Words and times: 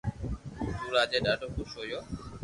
تو 0.79 0.85
راجا 0.95 1.19
ڌادو 1.25 1.47
خوݾ 1.53 1.69
ھويو 1.75 1.99